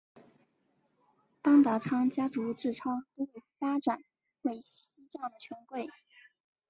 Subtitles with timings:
[1.43, 3.27] 邦达仓家族自昌都
[3.59, 3.99] 发展
[4.41, 5.87] 为西藏的权贵。